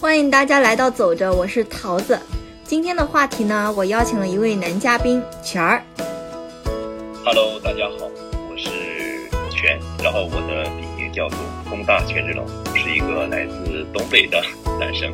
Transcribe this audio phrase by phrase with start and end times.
[0.00, 2.16] 欢迎大家来到走着，我是桃子。
[2.62, 5.82] 今天的话题呢，我邀请了一位男嘉宾全儿。
[7.24, 8.06] Hello，大家好，
[8.48, 8.70] 我是
[9.50, 11.36] 全，然后我的笔名叫做
[11.68, 14.40] 工大全志龙，是一个来自东北的
[14.78, 15.12] 男生。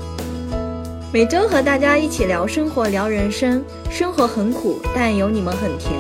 [1.11, 3.65] 每周和大家一起聊生活，聊人生。
[3.91, 5.93] 生活很苦，但有你们很甜。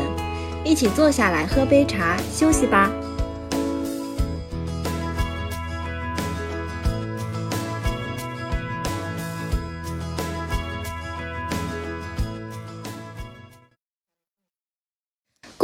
[0.63, 2.93] 一起坐下来喝杯茶，休息吧。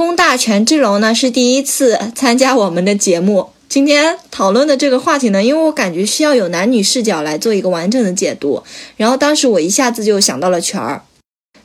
[0.01, 3.51] 龚大权志龙呢是第一次参加我们的节目。
[3.69, 8.63] 今天讨论的这个话题呢，因为我感觉需要有男女视角来做一个完整的解读，
[8.97, 11.03] 然后当时我一下子就想到了全儿。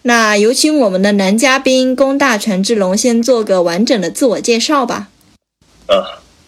[0.02, 5.08] 那有请我们的男嘉宾龚大权志龙先做个完整的自我介绍吧。
[5.88, 6.04] 嗯、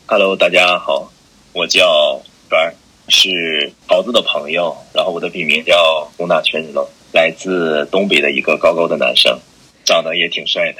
[0.07, 1.09] h e l l o 大家好，
[1.53, 2.75] 我叫全儿，
[3.07, 9.39] 是桃子的朋友，然后我的笔名叫工大全志龙，来自东北的一个高高的男生，
[9.87, 10.79] 长得也挺帅的。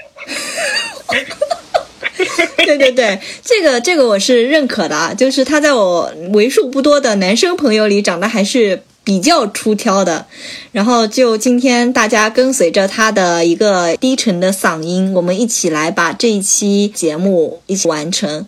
[2.65, 10.25] 对 对对，这个这个我是认可的啊，就是他在我为数不多的男生朋友里长得还是比较出挑的。
[10.73, 18.45] 然后就今天大家跟随着他的一个低沉的嗓音，我们一起来把这一期节目一起完成。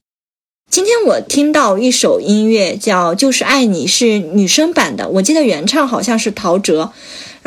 [0.69, 6.91] 今天我听到一首音乐叫《就是爱你》，是女生版的，我记得原唱好像是陶喆。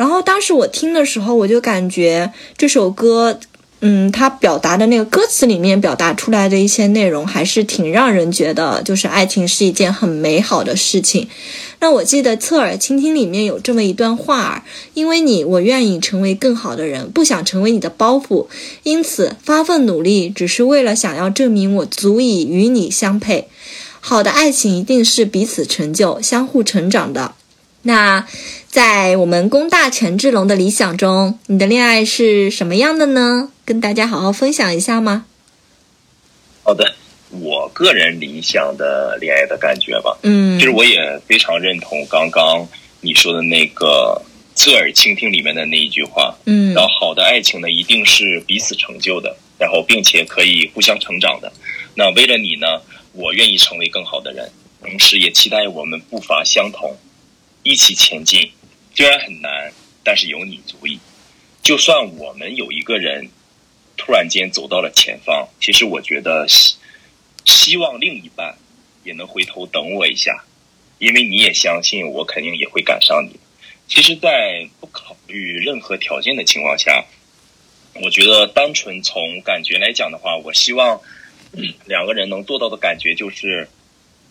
[0.03, 3.39] 然后当时我听的时候，我就感觉这首歌。
[3.85, 11.29] 嗯，它表达的那个歌词里面表达出来的一些内容，还是挺让人觉得，就是爱情是一件很美好的事情。
[11.79, 18.47] 那我记得侧耳倾听里面有这么一段话儿：因为你，我愿意成为更好的人，不想成为你的包袱，
[18.83, 23.47] 因此发奋努力，只是为了想要证明我足以与你相配。
[23.99, 27.33] 好的爱情一定是彼此成就、相互成长的。
[27.85, 28.25] 那
[28.73, 33.51] 在我们工大权志龙的理想中，你的恋爱是什么样的呢？
[33.63, 35.25] 跟大家好好分享一下吗？
[36.63, 36.95] 好的，
[37.29, 42.67] 我个人理想的恋爱的感觉吧，嗯，其实我也非常认同刚刚
[43.01, 44.19] 你说的那个
[44.55, 46.35] 侧耳倾听里面的那一句话。
[46.47, 51.53] 嗯然后好的爱情呢，一定是彼此成就的，然后并且可以互相成长的。
[51.93, 52.81] 那为了你呢，
[53.11, 54.49] 我愿意成为更好的人，
[54.81, 56.97] 同时也期待我们步伐相同，
[57.61, 58.49] 一起前进。
[58.93, 59.71] 虽然很难，
[60.03, 60.99] 但是有你足矣。
[61.61, 63.29] 就算我们有一个人
[63.97, 66.75] 突然间走到了前方，其实我觉得希
[67.45, 68.55] 希望另一半
[69.03, 70.43] 也能回头等我一下，
[70.99, 73.39] 因为你也相信我肯定也会赶上你。
[73.87, 77.05] 其实，在不考虑任何条件的情况下，
[78.01, 80.99] 我觉得单纯从感觉来讲的话，我希望、
[81.85, 83.67] 两个人能做到的感觉就是，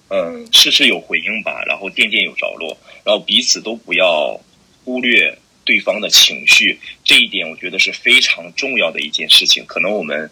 [0.08, 4.40] 嗯，事事有回应吧，然后件件有着落，然后彼此都不要
[4.84, 9.64] 忽略对方的情绪，这一点我觉得是非常重要的一件事情。
[9.66, 10.30] 可能我们，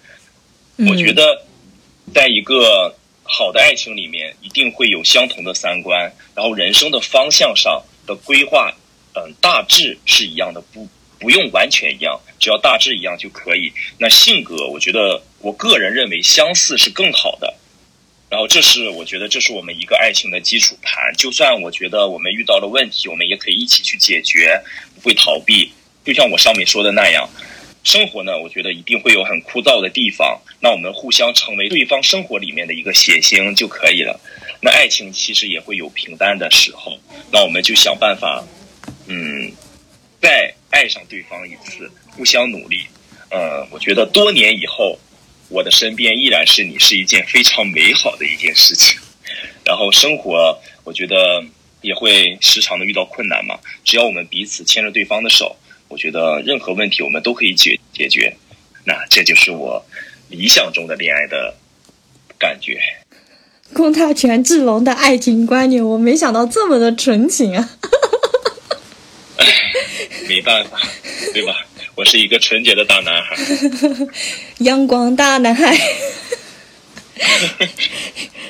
[0.78, 1.46] 我觉得，
[2.12, 8.74] 在一个好的爱情里面，一定会有相同的三观，然后人生的方向上的规划。
[9.12, 10.88] 嗯，大致是一样的，不
[11.18, 13.72] 不用完全一样，只要大致一样就可以。
[13.98, 17.52] 那性格，我觉得我个人认为相似是更好的。
[18.30, 21.12] 然后，这是我觉得这是我们一个爱情的基础盘。
[21.18, 24.62] 就算我觉得我们遇到了问题，我们也可以一起去解决，
[24.94, 25.72] 不会逃避。
[26.04, 27.28] 就像我上面说的那样，
[27.82, 34.20] 生活呢，我觉得一定会有很枯燥的地方，那我们互相成为对方生活里面的一个谐星就可以了。
[34.62, 36.96] 那爱情其实也会有平淡的时候，
[37.32, 38.44] 那我们就想办法。
[39.06, 39.50] 嗯，
[40.20, 42.86] 再爱上对方一次，互相努力。
[43.28, 44.96] 呃，我觉得多年以后，
[45.50, 48.98] 我的身边依然是你，是一件非常美好的一件事情。
[49.66, 51.44] 然后生活，我觉得
[51.82, 53.58] 也会时常的遇到困难嘛。
[53.84, 55.56] 只要我们彼此牵着对方的手，
[55.88, 58.34] 我觉得任何问题我们都可以解解决。
[58.84, 59.84] 那这就是我
[60.28, 61.54] 理想中的恋爱的
[62.38, 62.80] 感觉。
[63.74, 67.70] 龚大权志龙的爱情观念，我没想到这么的纯情啊！
[70.26, 70.80] 没办法，
[71.32, 71.66] 对吧？
[71.96, 73.36] 我是一个纯洁的大男孩，
[74.58, 75.76] 阳光大男孩。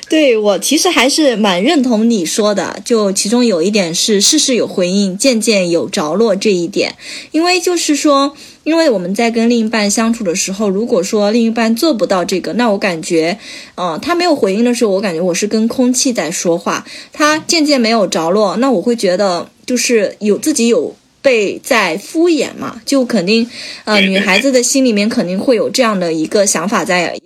[0.07, 6.95] 对我其实还是蛮认同你说的，就其中有一点是事事有回应，件件有着落这一点，
[7.31, 8.35] 因为就是说。
[8.63, 13.39] 因为我们在跟另一半相处的时候，如果说另一半做不到这个，那我感觉，
[13.73, 16.85] 呃，他没有回应的时候，我感觉我是跟空气在说话。
[17.11, 23.49] 他渐渐没有着落，那我会觉得就是有自己有被在敷衍嘛，就肯定，
[23.85, 27.17] 呃，女孩子的心里面肯定会有这样的一个想法在。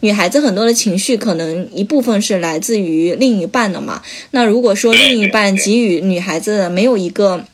[0.00, 4.02] 女孩子很多的情绪可能一部分是来自于另一半的嘛。
[4.30, 7.44] 那如果说另一半给予女孩子没有一个。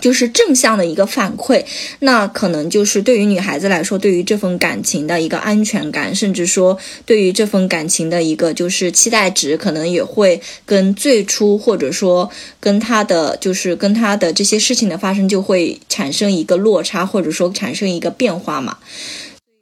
[0.00, 1.64] 就是正向的一个反馈，
[2.00, 18.78] 那可能就是对于女孩子来说，对于这份感情的一个安全感，甚至说对于这份感情的一个就是期待值，可能也会跟最初或者说跟他的就是跟他的这些事情的发生就会产生一个落差，或者说产生一个变化嘛。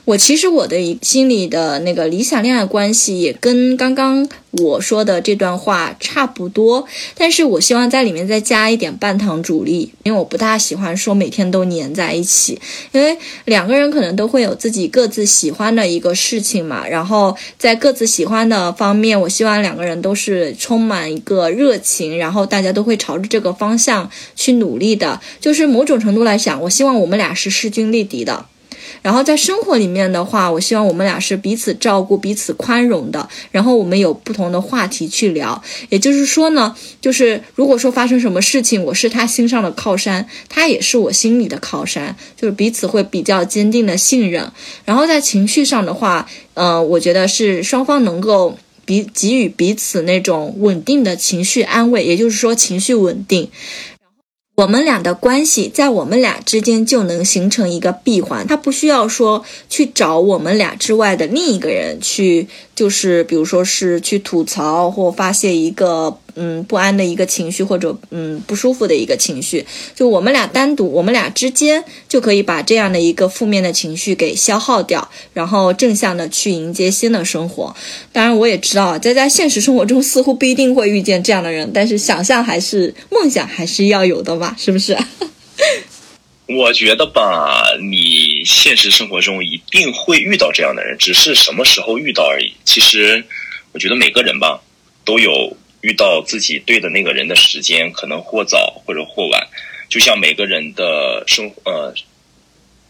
[0.06, 6.84] 我其实我的一心里的那个理想恋爱关系也跟刚刚我说的这段话差不多，
[7.16, 12.60] 但是我希望在里面再加一点半糖主力，因为我不大喜欢说每天都黏在一起，
[12.90, 28.46] 因为两个人可能都会有自己各自喜欢的一个事情嘛，然后在各自喜欢的方面，我希望两个人都是充满一个热情，然后大家都会朝着这个方向去努力的，就是某种程度来讲，我希望我们俩是势均力敌的。
[29.02, 33.28] 然后在生活里面的话，我希望我们俩是彼此照顾、彼此宽容的。
[33.50, 35.62] 然后我们有不同的话题去聊。
[35.88, 44.50] 也就是说呢，就是如果说发生什么事情，我是他心上的靠山，他也是我心里的靠山，就是彼此会比较坚定的信任。
[44.84, 53.50] 然后在情绪上的话，嗯，我觉得是双方能够彼给予彼此那种稳定的情绪安慰，也就是说情绪稳定。
[54.60, 62.46] 我们俩的关系在我们俩之间就能形成一个闭环，他不需要说去找我们俩之外的另一个人去。
[62.74, 77.74] 就是比如说是去吐槽或发泄一个嗯不安的一个情绪或者嗯不舒服的一个情绪，就我们俩单独我们俩之间就可以把这样的一个负面的情绪给消耗掉，然后正向的去迎接新的生活。
[78.14, 84.96] 当然我也知道在在现实生活中似乎不一定会遇见这样的人，但是想象还是梦想还是要有的嘛，是不是？
[86.46, 92.52] 我觉得吧，你现实生活中一定会遇到这样的人，只是什么时候遇到而已。
[92.64, 93.24] 其实，
[93.72, 94.60] 我觉得每个人吧，
[95.04, 99.46] 都有遇到自己对的那个人的时间，可能或早或者或晚。
[99.88, 101.94] 就像每个人的生呃，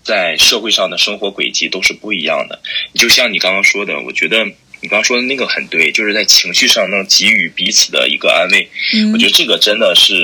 [0.02, 2.60] 在社会上的生活轨迹都是不一样的。
[2.94, 4.42] 就像你刚刚说的，我觉得
[4.80, 8.66] 你刚刚说的那个很对，就是在情绪上能给予彼此的一个安慰。
[9.12, 10.14] 我觉得这个真的是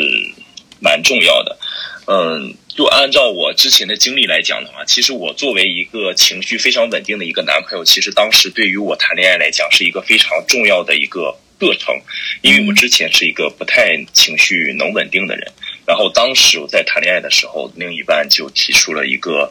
[0.86, 1.58] 蛮重要的。
[2.06, 2.54] 嗯。
[2.76, 11.98] 就按照我之前的经历来讲的话，其实我作为一个情绪非常稳定的一个男朋友，其实当时对于我谈恋爱来讲是一个非常重要的一个过程，
[12.42, 15.50] 因为我之前是一个不太情绪能稳定的人。
[15.86, 19.50] 然后当时我在谈恋爱的时候，另一半就提出了一个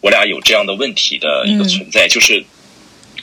[0.00, 2.44] 我俩有这样的问题的一个存在，就是。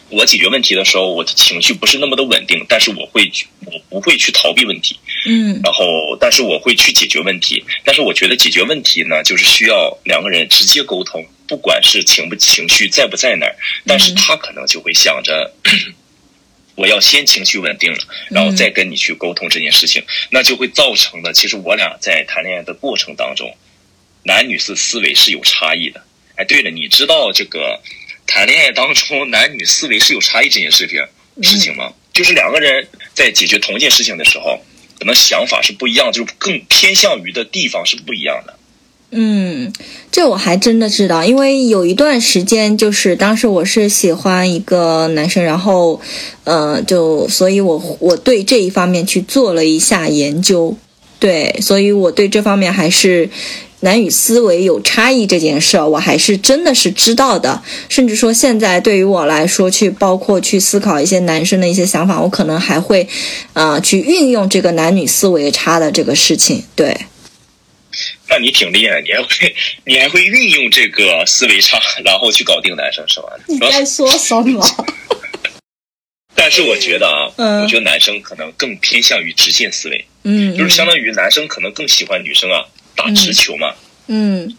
[0.10, 3.30] 我解决问题的时候，我的情绪不是那么的稳定，但是我会，
[3.66, 7.64] 我不会去逃避问题，嗯，然后，但是我会去解决问题。
[7.84, 13.56] 但是我觉得解决问题呢，就是需要两个人直接沟通，不管是情不情绪在不在那儿，
[13.86, 15.52] 但是他可能就会想着，
[16.76, 18.00] 我要先情绪稳定了，
[18.30, 23.54] 然后再跟你去沟通这件事情，那就会造成的，其实我俩在谈恋爱的过程当中，
[24.24, 26.02] 男女是思维是有差异的。
[26.38, 27.82] 哎，对了，你知道这个？
[28.28, 31.00] 谈恋爱当中，男女思维是有差异这件事情
[31.42, 31.94] 事情吗？
[32.14, 34.60] 就是两个人在解决同一件事情的时候，
[35.00, 38.54] 可能想法是不一样，就是更偏向于的地方是不一样的。
[39.12, 39.72] 嗯，
[40.12, 46.02] 这我还真的知道，因为有一段时间，就是当时我是喜欢一个男生，然后，
[46.44, 50.76] 呃，就所以，我我对这一方面去做了一下研究，
[51.20, 53.30] 对，所以我对这方面还是。
[53.82, 57.62] 男女思维有差异这件事，我还是真的是知道的。
[57.90, 63.08] 甚至说，现在对于我来说，去包括去思考一些男生的一些想法，我可能还会，
[63.54, 66.64] 呃，去运用这个男女思维差的这个事情。
[66.76, 66.98] 对，
[68.28, 69.56] 那你挺厉害，你还会，
[69.86, 73.30] 你还会运用这个思维差，然后去搞定男生，是吧？
[73.46, 74.66] 你在说什么？
[76.34, 82.66] 但是我觉得啊，我觉得男生可能更偏向于直线思维，嗯，就是相当于男生可能更喜欢女生啊。
[82.98, 83.74] 打直球嘛，
[84.08, 84.52] 嗯，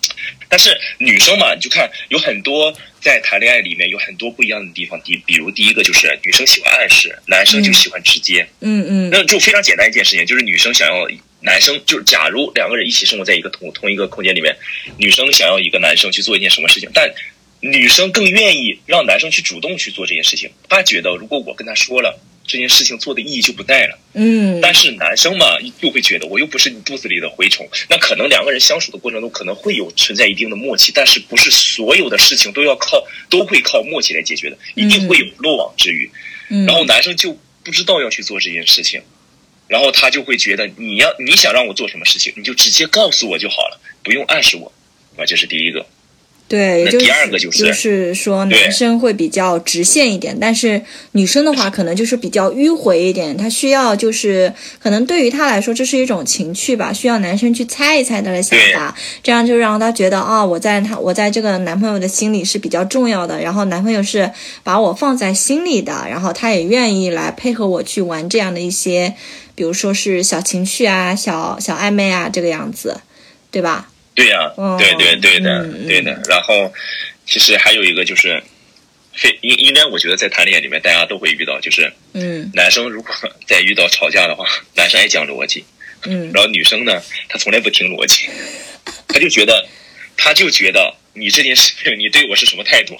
[0.48, 4.98] 但是女生嘛，你就看有很多在谈恋爱里面有很多不一样的地方。
[5.02, 11.06] 第，比如第一个就是女生喜欢暗示，男生就喜欢直接，嗯嗯，那就非常简单一件事情，就是女生想要
[11.40, 14.56] 男生，就是假如两个人一起生活在一个同同一个空间里面，
[14.96, 17.12] 女生想要一个男生去做一件什么事情，但
[17.60, 22.18] 女生更愿意让男生去主动去做这件事情，她觉得如果我跟他说了。
[22.48, 23.98] 这件事情做的意义就不在了。
[24.14, 25.44] 嗯，但是男生嘛，
[25.80, 27.68] 又会觉得我又不是你肚子里的蛔虫。
[27.88, 36.10] 那可能两个人相处的过程中，可能会有存在一定的默契，但是不是所有的事情都要靠都会靠默契来解决的，一定会有漏网之鱼。
[36.48, 39.02] 嗯，然后男生就不知道要去做这件事情，
[39.68, 44.72] 然后他就会觉得你要你想让我做什么事情，你就直接告诉我就好了，不用暗示我。
[45.16, 45.86] 啊，这是第一个。
[46.48, 54.50] 对，那就是第二个就是就是说男生会比较直线一点，但是女生的话可能就是比较迂回一点，她需要就是
[54.82, 64.32] 可能对于她来说这是一种情趣吧，需要男生去猜一猜她的想法，这样就让她觉得啊、我在她我在这个男朋友的心里是比较重要的，然后男朋友是
[64.64, 69.14] 把我放在心里的，然后他也愿意来配合我去玩这样的一些，
[69.54, 73.02] 比如说是小情趣啊、小小暧昧啊这个样子，
[73.50, 73.90] 对吧？
[74.18, 76.20] 对呀、哦对对对的，对的。
[76.28, 76.72] 然后，
[77.24, 78.42] 其实还有一个就是，
[79.14, 83.14] 非应应该我觉得在谈恋爱里面大家都会遇到，就是嗯男生如果
[83.46, 84.44] 在遇到吵架的话，
[84.74, 85.64] 男生爱讲逻辑，
[86.04, 88.28] 嗯 然后女生呢，她从来不听逻辑，
[89.06, 89.68] 她就觉得，
[90.16, 92.98] 她就觉得你这件事情你对我是什么态度，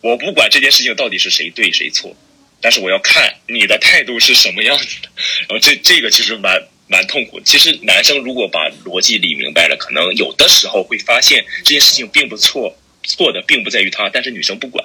[0.00, 2.16] 我不管这件事情到底是谁对谁错，
[2.60, 5.08] 但是我要看你的态度是什么样子的。
[5.48, 7.40] 然后这这个其实蛮蛮痛苦。
[7.40, 14.84] 其实男生如果把逻辑理明白了，可能有的时候会发现这件事情并不错，错的并不在于他，但是女生不管，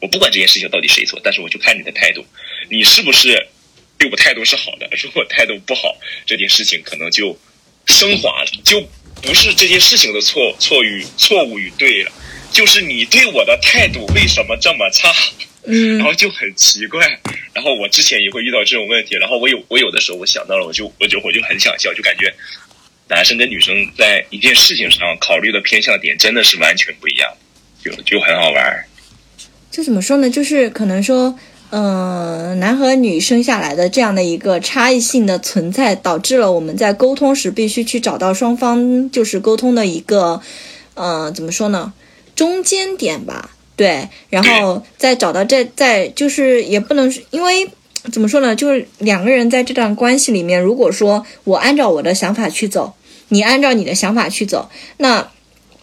[0.00, 2.24] 我不管这件事情到底谁错，但是我就看你的态度，
[2.70, 3.48] 你是不是
[3.98, 4.88] 对我态度是好的？
[5.02, 7.38] 如果态度不好，这件事情可能就
[7.86, 8.80] 升华了，就
[9.22, 12.12] 不是这件事情的错错与错误与对了。
[12.52, 15.12] 就是你对我的态度为什么这么差？
[15.66, 17.00] 嗯然后就很奇怪。
[17.52, 22.32] 然后我之前也会遇到这种问题，然后我有我有的时候我想到了，我就我就我就很想笑，就感觉
[23.08, 27.30] 男生跟女生在一件事情上考虑的偏向点真的是完全不一样，
[27.82, 28.86] 就就很好玩儿。
[29.70, 30.28] 这怎么说呢？
[30.30, 31.38] 就是可能说，
[31.70, 40.40] 呃，男和女生下来的这样的一个差异性的存在，导致了我们在沟通时必须去找到双方就是沟通的一个，
[40.94, 41.92] 呃，怎么说呢？
[42.36, 43.50] 中间点吧。
[43.76, 47.68] 对，然后再找到这，再就是也不能因为
[48.12, 48.54] 怎么说呢？
[48.54, 52.92] 就是两个人在这段关系里面，如果说我按照我的想法去走，
[53.28, 55.28] 你按照你的想法去走，那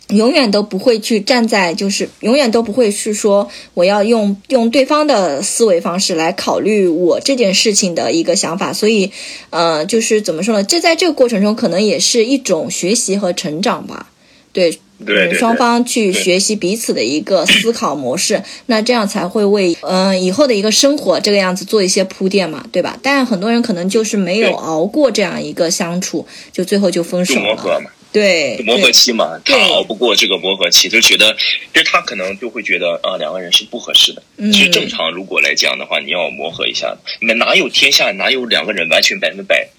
[0.10, 9.12] 永远都不会去站在，就是永远都不会是说我要用用对方的思维方式来考虑我这件事情的一个想法，所以，
[9.52, 10.64] 呃，就是怎么说呢？
[10.64, 14.08] 这在这个过程中可能也是一种学习和成长吧。
[14.54, 22.98] 对，对双方去学习彼此的一个 思考模式，那这样才会为嗯、呃以后的一个生活这个样子做一些铺垫嘛，对吧？
[23.02, 27.42] 但很多人可能就是没有熬过这样一个相处，就最后就分手了。
[27.42, 31.36] 磨合嘛，对，磨合期嘛，他熬不过这个磨合期，就觉得，
[31.74, 34.22] 就是他可能就会觉得啊，两个人是不合适的。
[34.38, 34.52] 嗯。
[34.52, 39.70] 其实正常如果来讲的话，你要磨合一下，那哪有天下哪有两个人完全百分之百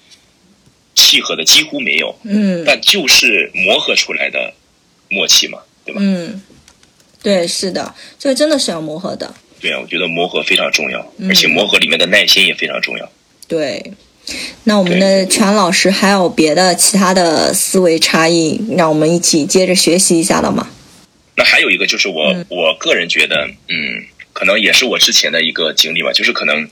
[0.94, 2.64] 契合的，几乎没有，嗯。
[2.66, 4.54] 但就是磨合出来的
[5.12, 6.00] 默契嘛，对吧？
[6.02, 6.42] 嗯，
[7.22, 9.32] 对，是的，这个真的是要磨合的。
[9.60, 13.08] 对啊，我觉得磨合非常重要，嗯而且磨合里面的耐心也非常重要。
[13.46, 13.92] 对，
[14.64, 20.68] 那我们的全老师还有别的其他的思维差异，让我们一起接着学习一下了吗？
[21.36, 26.68] 那还有一个就是我、嗯我个人觉得，嗯，可能也是我之前的一个经历吧，就是可能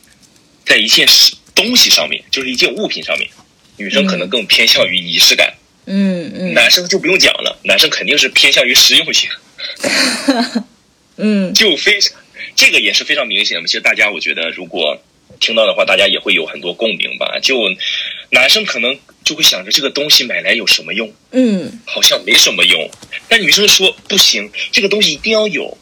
[0.64, 3.30] 在一件事东西上面，就是一件物品上面，
[3.76, 5.54] 女生可能更偏向于仪式感，
[5.92, 9.28] 嗯嗯男生就不用讲了，男生肯定是偏向于实用性，
[11.18, 12.16] 嗯就非常
[12.54, 13.66] 这个也是非常明显的。
[13.66, 14.96] 其实大家我觉得如果
[15.40, 17.38] 听到的话，大家也会有很多共鸣吧。
[17.42, 17.56] 就
[18.30, 22.90] 男生可能就会想着这个东西买来有什么用，嗯好像没什么用，
[23.28, 25.76] 但女生说不行，这个东西一定要有，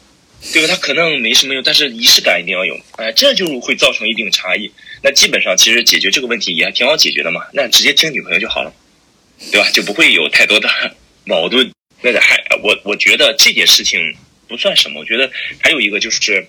[0.53, 0.69] 对吧？
[0.69, 4.71] 它可能没什么用，但是仪式感一定要有，哎，这就会造成一定差异。
[5.01, 8.73] 那基本上其实解决这个问题也还挺好解决的嘛，那直接听女朋友就好了，
[9.51, 9.69] 对吧？
[9.71, 10.69] 就不会有太多的
[11.25, 11.71] 矛盾。
[12.01, 14.15] 那个还我我觉得这件事情
[14.47, 15.29] 不算什么，我觉得
[15.61, 16.47] 还有一个就是，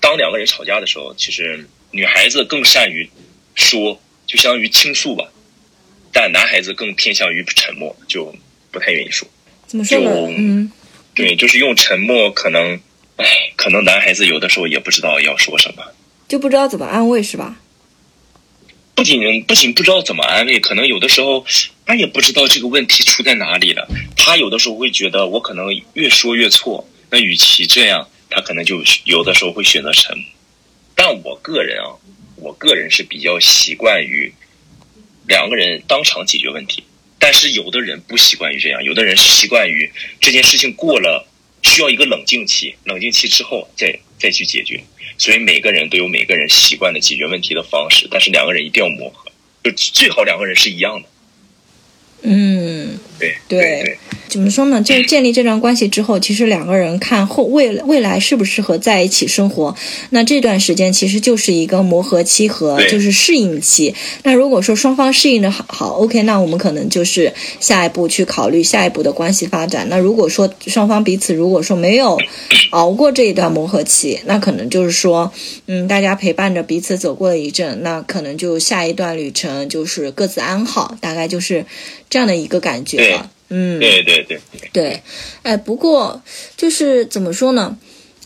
[0.00, 3.08] 当两个人吵架的时候，其实女孩子更善于
[3.54, 5.30] 说，就相当于倾诉吧，
[6.12, 8.34] 但男孩子更偏向于沉默，就
[8.70, 9.28] 不太愿意说。
[9.66, 10.26] 怎么说呢就？
[10.36, 10.72] 嗯
[11.14, 12.80] 对，就是用沉默，可能，
[13.16, 13.26] 唉，
[13.56, 15.84] 可能男孩子有的时候也不知道要说什么，
[16.28, 17.60] 就不知道怎么安慰是吧？
[18.98, 21.46] 不仅不仅不知道怎么安慰，可能有的时候
[21.86, 23.88] 他也不知道这个问题出在哪里了。
[24.16, 30.26] 他有的时候会觉得我可能越说越错，那与其这样，他可能就有的时候会选择沉默。
[30.96, 31.94] 但我个人啊，
[32.34, 34.34] 我个人是比较习惯于
[35.28, 36.82] 两个人当场解决问题，
[37.20, 39.88] 但是有的人不习惯于这样，有的人习惯于
[40.20, 41.24] 这件事情过了，
[41.62, 44.82] 需要一个冷静期，冷静期之后再再去解决。
[45.16, 49.30] 所以每个人都有每个人习惯的解决问题的方式，但是两个人一定要磨合，
[49.64, 51.08] 就最好两个人是一样的。
[52.22, 52.98] 嗯，
[53.48, 53.98] 对
[54.28, 54.82] 怎么说呢？
[54.82, 59.74] 就建立这段关系之后，其实两个人看后未未来适不适合在一起生活，
[60.10, 63.94] 那这段时间其实就是一个磨合期和就是适应期。
[64.24, 69.88] 那如果说双方适应的好好，OK，那我们可能就是下一步去考虑下一步的关系发展。
[69.88, 72.18] 那如果说双方彼此如果说没有
[72.72, 75.32] 熬过这一段磨合期，那可能就是说，
[75.66, 81.64] 嗯，大家陪伴着彼此走过了一阵，那可能就下一段旅程就是各自安好，大概就是
[82.10, 83.30] 这样的一个感觉了。
[83.50, 85.02] 嗯，对对对对，对，
[85.42, 86.22] 哎，不过
[86.56, 87.78] 就是怎么说呢？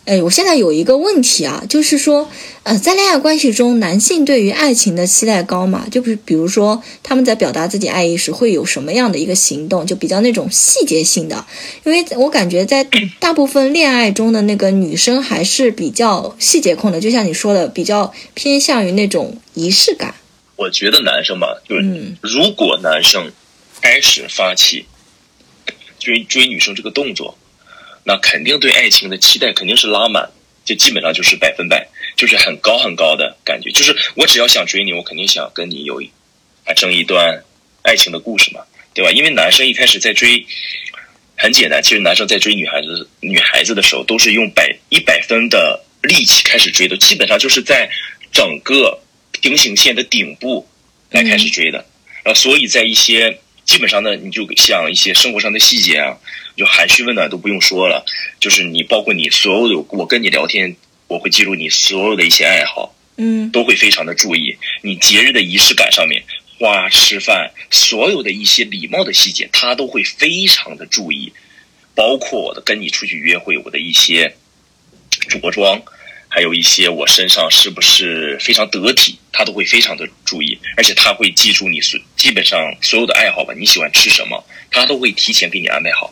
[0.04, 2.28] 哎，我现在有一个问题啊，就是说，
[2.64, 5.86] 呃，在恋爱关系中，男性对于爱情的期待高吗？
[5.88, 11.46] 就比比如说，他们在表达自己爱意时会有什么样的一个行动，就比较那种细节性的。
[11.84, 12.84] 因为我感觉在
[13.20, 20.16] 大部分恋爱中的那个女生还是比较细节控的，就像你说的，比较偏向于那种仪式感。
[20.56, 23.30] 我觉得男生嘛，就是嗯如果男生
[23.82, 24.86] 开始发起
[25.98, 27.36] 追追女生这个动作，
[28.04, 30.30] 那肯定对爱情的期待肯定是拉满，
[30.64, 31.86] 就基本上就是百分百，
[32.16, 33.70] 就是很高很高的感觉。
[33.72, 36.00] 就是我只要想追你，我肯定想跟你有
[36.64, 37.42] 产生一段
[37.82, 38.62] 爱情的故事嘛，
[38.94, 39.10] 对吧？
[39.10, 40.46] 因为男生一开始在追，
[41.36, 47.90] 很简单，其实男生在追女孩子女孩子的时候，都是用百一百分的力气开始追的，基本上就是在
[48.32, 49.00] 整个
[49.40, 50.66] 平行线的顶部
[51.10, 51.84] 来开始追的。
[52.24, 56.16] 然后，所以在一些基本上呢，你就像一些生活上的细节啊，
[56.56, 58.04] 就含蓄问暖都不用说了，
[58.40, 60.76] 就是你包括你所有的，我跟你聊天，
[61.06, 64.56] 我会记录你所有的一些爱好，嗯都会非常的注意。
[64.82, 66.22] 你节日的仪式感上面，
[66.58, 71.32] 花、吃饭，所有的一些礼貌的细节，他都会非常的注意。
[71.94, 74.34] 包括我的跟你出去约会，我的一些
[75.28, 75.82] 着装，
[76.34, 80.58] 还有一些我身上是不是非常得体，他都会非常的注意。
[80.78, 86.10] 而且他会记住你所基本上所有的爱好吧，你喜欢吃什么，他都会提前给你安排好。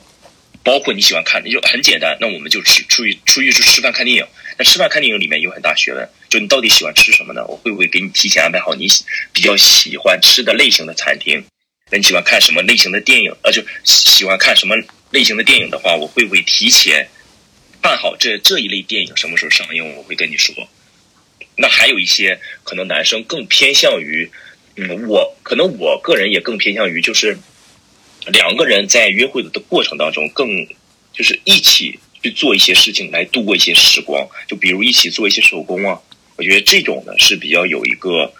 [0.62, 4.26] 包括你喜欢看，就很简单，那我们就吃出去出去去吃饭看电影。
[4.58, 7.42] 那吃饭看电影里面有很大学问，就你到底喜欢吃什么呢？
[7.46, 8.86] 我会不会给你提前安排好你
[9.32, 11.42] 比较喜欢吃的类型的餐厅？
[11.90, 13.34] 那你喜欢看什么类型的电影？
[13.42, 14.76] 呃，就喜欢看什么
[15.10, 17.08] 类型的电影的话，我会不会提前
[17.82, 19.96] 看好这这一类电影什么时候上映？
[19.96, 20.54] 我会跟你说。
[21.56, 24.30] 那还有一些可能男生更偏向于，
[24.76, 27.36] 嗯，我可能我个人也更偏向于就是
[28.26, 30.66] 两个人在约会的过程当中更
[31.12, 36.00] 就是一起去做一些事情来度过一些时光，就比如一起做一些手工啊，
[36.36, 38.32] 我觉得这种呢是比较有一个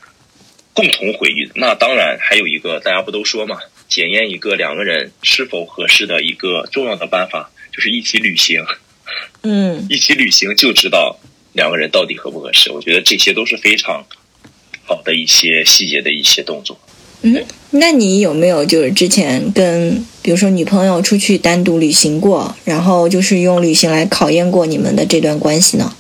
[0.73, 1.53] 共同回忆的。
[1.57, 8.65] 那当然还有一个大家不都说嘛，检验一个两个人是否合适的一个重要的办法就是一起旅行。
[9.43, 11.19] 嗯一起旅行就知道
[11.53, 12.71] 两个人到底合不合适。
[12.73, 14.05] 我觉得这些都是非常
[14.85, 16.79] 好的一些细节的一些动作。
[17.23, 25.95] 嗯，那你有没有就是之前跟比如说女朋友出去单独旅行过，然后就是用旅行来考验过你们的这段关系呢？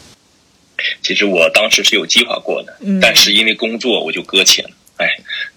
[1.02, 4.70] 其实我当时是有计划过的，嗯但是因为工作我就搁浅了。
[4.96, 5.06] 哎，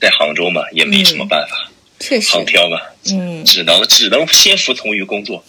[0.01, 2.77] 在杭州嘛，也没什么办法，确实，航漂嘛，
[3.11, 5.45] 嗯，只能只能先服从于工作。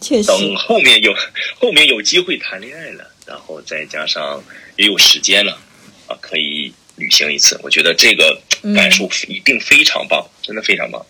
[0.00, 1.14] 确实，等后面有
[1.60, 4.42] 后面有机会谈恋爱了，然后再加上
[4.76, 5.58] 也有时间了，
[6.06, 7.58] 啊，可以旅行一次。
[7.62, 8.40] 我觉得这个
[8.74, 11.04] 感受一定非常棒，真的非常棒。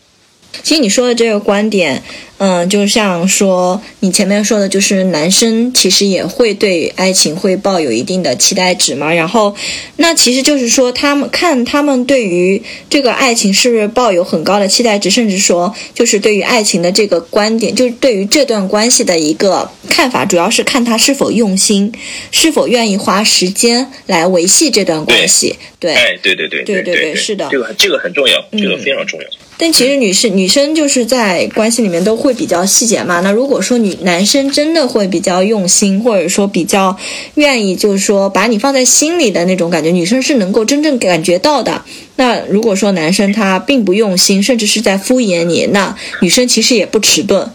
[0.62, 2.02] 其实你说的这个观点，
[2.42, 9.12] 嗯，就像说你前面说的，就是男生其实也会对爱情会抱有一定的期待值嘛。
[9.12, 9.54] 然后，
[9.96, 21.92] 那其实就是说，他们看他们对于这个爱情是不是抱有很高的期待值，甚至说就是对于爱情的这个观点，就是对于这段关系的一个看法，主要是看他是否用心，
[22.30, 25.56] 是否愿意花时间来维系这段关系。
[25.78, 29.26] 对，哎，对对对对对对对是的这个这个很重要，这个嗯非常重要。
[29.56, 33.20] 但其实女士女生就是在关系里面都会比较细节嘛。
[33.20, 36.96] 那如果说女男生真的会比较用心，或者说比较
[37.34, 41.82] 愿意，就是说把你放在心里的那种感觉，女生是能够真正感觉到的。
[42.16, 47.50] 那如果说男生他并不用心，甚至是在敷衍你，那女生其实也不迟钝，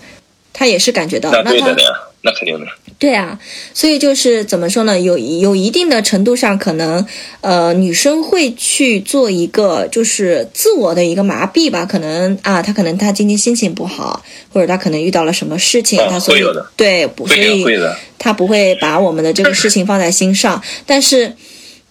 [0.54, 1.32] 她也是感觉到。
[1.32, 1.90] 那对她的呀，
[2.22, 2.66] 那肯定的。
[2.98, 3.38] 对啊，
[3.74, 5.00] 所以就是怎么说呢？
[5.00, 7.06] 有有一定的程度上，可能
[7.42, 11.86] 呃，女生会去做一个就是自我的一个麻痹吧。
[11.86, 16.44] 可能啊，她可能她今天心情不好，或者她可能遇到了什么事情，哦她所以
[16.78, 17.64] 对，不所以，
[18.18, 20.62] 她不会把我们的这个事情放在心上。
[20.86, 21.36] 但是，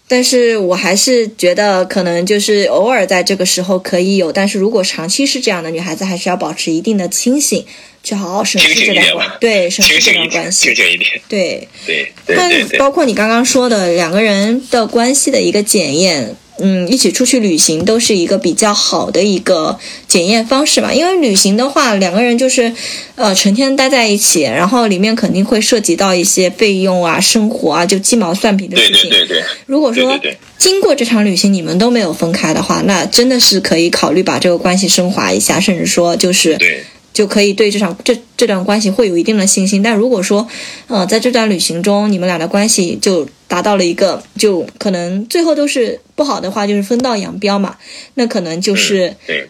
[0.06, 7.64] 但是我还是觉得可能就是偶尔在这个时候可以有，但是如果长期是这样的，女孩子还是要保持一定的清醒，
[8.02, 10.76] 去好好审视这段关对，审视这段关系清。
[10.76, 11.10] 醒一点。
[11.26, 20.92] 对，对对但对对，包括你刚刚说的两个人的关系的一个检验，嗯，一起出去旅行都是一个比较好的一个检验方式吧。
[20.92, 22.72] 因为旅行的话，两个人就是
[23.16, 29.10] 呃成天待在一起，然后里面肯定会涉及到一些费用啊、生活啊，就鸡毛蒜皮的事情。
[29.10, 39.82] 对对对，如果说对对对经过这场旅行你们都没有分开的话，那真的是可以考虑把这个关系升华一下，甚至说就是对就可以对这场这这段关系会有一定的信心。
[39.82, 40.46] 但如果说，
[40.88, 47.76] 呃，在这段旅行中你们俩的关系就达到了一个，就可能最后都是不好的话，就是分道扬镳嘛，
[48.14, 49.48] 那可能就是、 对，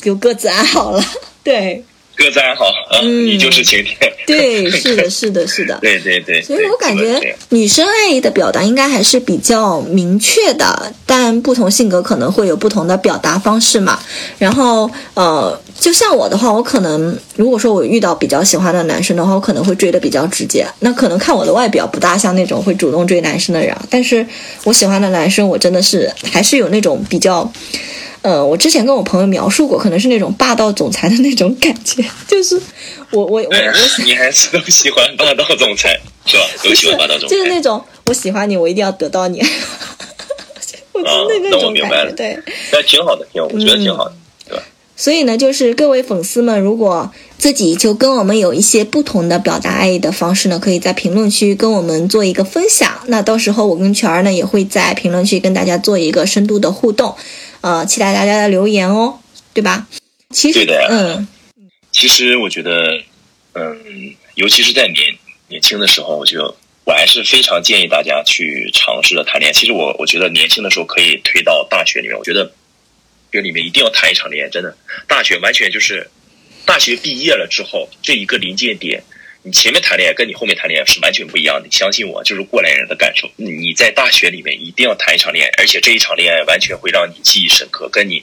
[0.00, 1.02] 就各自安好了。
[1.42, 1.82] 对
[2.14, 3.96] 各自安好啊，嗯你就是晴天。
[4.26, 5.78] 对，是的，是的，是的。
[5.80, 13.98] 对对对，所以我感觉女生爱意的表达应该还是比较明确的，但不同性格可能会有不同的表达方式嘛。
[14.38, 20.64] 然后呃，就像我的话，我可能如果说我遇到比较喜欢的男生的话，我可能会追的比较直接。
[20.78, 24.24] 那可能看我的外表不大像那种会主动追男生的人啊，但是
[24.62, 27.50] 我喜欢的男生，我真的是还是有那种比较。
[28.22, 32.54] 呃，我之前跟我朋友描述过，可能是那种霸道总裁的那种感觉，就是
[33.10, 36.44] 我我我对我女孩子都喜欢霸道总裁是吧？
[36.62, 37.34] 都喜欢霸道总裁。
[37.34, 39.42] 就是那种我喜欢你，我一定要得到你，
[40.94, 41.80] 我真的啊那那我种感觉。
[41.82, 42.38] 明白了对，
[42.70, 44.14] 那挺好的，挺好，我觉得挺好的？
[45.02, 53.00] 所以呢，就是各位粉丝们，如果自己就跟我们有一些不同的表达爱意的方式呢，可以在评论区跟我们做一个分享。
[53.08, 57.16] 那到时候我跟全儿呢也会在评论区跟大家做一个深度的互动，
[57.62, 59.18] 呃，期待大家的留言哦，
[59.52, 59.88] 对吧？
[60.30, 61.26] 其实对的，嗯
[61.90, 63.00] 其实我觉得，
[63.54, 64.94] 嗯，尤其是在年
[65.48, 69.52] 年轻的时候，我就我还是非常建议大家去尝试着谈恋爱。
[69.52, 72.52] 其实我我觉得年轻的时候可以推到大学里面，我觉得
[73.32, 74.76] 这里面一定要谈一场恋爱，真的，
[75.08, 76.06] 大学完全就是
[76.66, 79.02] 大学毕业了之后这一个临界点。
[79.44, 83.28] 你前面谈恋爱跟你后面谈恋爱是完全不一样的，相信我，就是过来人的感受。
[83.34, 88.22] 你在大学里面一定要谈一场恋爱，而且这一场恋爱完全会让你记忆深刻，跟你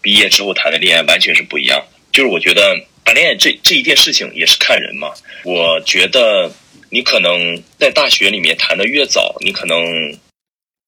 [0.00, 1.84] 毕业之后谈的恋爱完全是不一样。
[2.12, 5.12] 就是我觉得谈恋爱这这一件事情也是看人嘛。
[5.42, 6.50] 我觉得
[6.88, 9.76] 你可能在大学里面谈的越早，你可能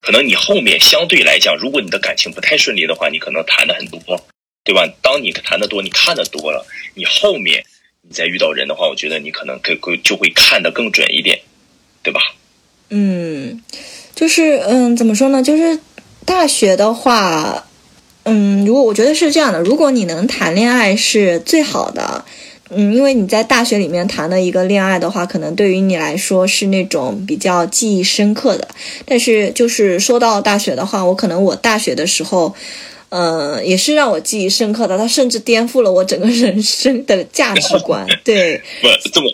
[0.06, 4.00] 可能你后面相对来讲，如果你的感情不太顺利的话，你可能谈的很多，
[4.62, 4.86] 对吧？
[5.02, 6.64] 当你谈的多，你看的多了，
[6.94, 7.64] 你后面
[8.02, 11.40] 你再遇到人的话，我觉得你可能更更就会看得更准一点，
[12.04, 12.20] 对吧？
[12.90, 13.60] 嗯，
[14.14, 15.42] 就是嗯，怎么说呢？
[15.42, 15.80] 就是
[16.24, 17.66] 大学的话，
[18.22, 22.24] 嗯，如果我觉得是这样的，如果你能谈恋爱是最好的。
[22.70, 28.66] 嗯，因为你在大学里面谈的一个恋爱的话，可能对于你来说是那种比较记忆深刻的。
[29.04, 32.54] 但是就是说到大学的话，我可能我大学的时候，
[33.08, 38.06] 呃，也是让我记忆深刻的，它甚至颠覆了我整个人生的价值观。
[38.24, 39.30] 对， 不这么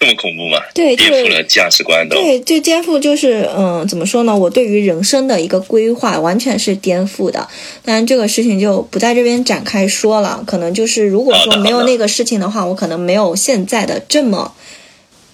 [0.00, 0.58] 这么恐怖吗？
[0.72, 2.14] 对就是颠覆了价值观的。
[2.14, 4.36] 对，这颠覆就是，嗯，怎么说呢？
[4.36, 7.48] 我对于人生的一个规划完全是颠覆的。
[7.84, 10.42] 当然，这个事情就不在这边展开说了。
[10.46, 14.54] 可能就是，如果说没有那个事情的话，我可能没有现在的这么，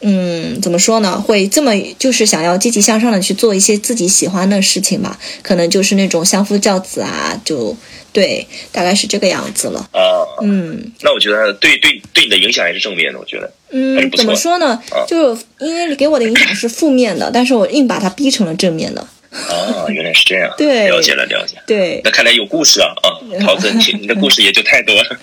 [0.07, 1.19] 嗯，怎么说呢？
[1.19, 5.19] 会这么就是想要积极向上的去做一些自己喜欢的事情吧。
[5.43, 7.75] 可能就是那种相夫教子啊，就
[8.12, 9.81] 对，大概是这个样子了。
[9.93, 10.93] 啊，嗯。
[11.01, 13.51] 那我觉得对对对你的影响还是正面的，我觉得。
[13.71, 15.03] 嗯，怎么说呢啊？
[15.09, 19.01] 就因为给我的影响是负面的，但是我硬把它逼成了正面的。
[19.31, 20.53] 啊，原来是这样。
[20.59, 21.57] 对了解了了解。
[21.67, 23.09] 对，那看来有故事啊啊，
[23.40, 25.19] 桃子，你你的故事也就太多了。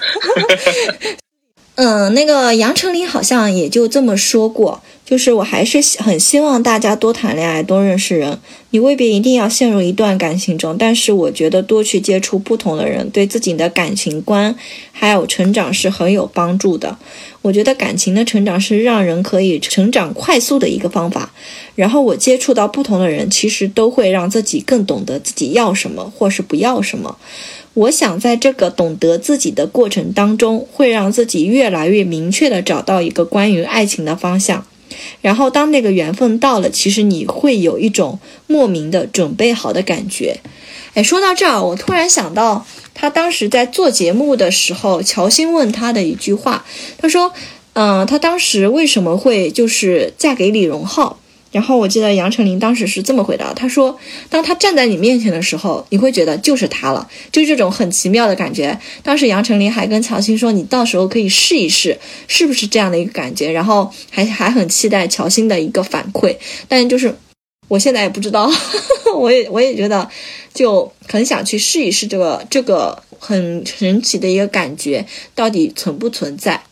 [1.76, 8.40] 嗯，那个杨丞琳好像也就这么说过，就是我还是很希望大家多谈恋爱，多认识人。
[8.72, 14.56] 你未必一定要陷入一段感情中，但是我觉得多去接触不同的人，对自己的感情观
[14.92, 16.98] 还有成长是很有帮助的。
[17.42, 21.34] 我觉得感情的成长是让人可以成长快速的一个方法。
[21.76, 27.18] 然后我接触到不同的人，其实都会让自己更懂得自己要什么或是不要什么。
[27.74, 34.66] 我想在这个懂得自己的过程当中，会让自己越来越明确的找到一个关于爱情的方向。
[35.22, 40.42] 然后当那个缘分到了，其实你会有一种莫名的准备好的感觉。
[40.96, 46.66] 哎，说到这儿，我突然想到他当时在做节目的时候，乔欣问他的一句话，
[46.98, 47.32] 他说
[47.72, 51.20] ：“嗯、他当时为什么会就是嫁给李荣浩？”
[51.52, 66.38] 然后我记得杨丞琳当时是这么回答，她说：“当他站在你面前的时候，你会觉得就是他了，就这种很奇妙的感觉。”当时杨丞琳还跟乔欣说：“你到时候可以试一试，是不是这样的一个感觉？”然后还还很期待乔欣的一个反馈，
[66.68, 67.14] 但就是
[67.68, 68.50] 我现在也不知道，
[69.18, 70.10] 我也我也觉得
[70.54, 76.64] 就很想去试一试这个这个很神奇的一个感觉到底存不存在。